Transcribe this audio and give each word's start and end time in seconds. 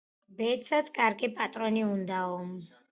ბედსაც 0.39 0.89
კარგი, 0.97 1.31
პატრონი 1.37 1.89
უნდაო. 1.93 2.43